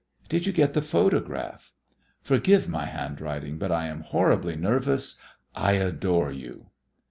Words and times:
Did 0.29 0.47
you 0.47 0.51
get 0.51 0.73
the 0.73 0.81
photograph? 0.81 1.73
"Forgive 2.23 2.67
my 2.67 2.85
handwriting, 2.85 3.59
but 3.59 3.71
I 3.71 3.85
am 3.85 4.01
horribly 4.01 4.55
nervous. 4.55 5.17
I 5.53 5.73
adore 5.73 6.31
you." 6.31 6.71